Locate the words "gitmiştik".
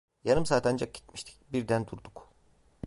0.93-1.39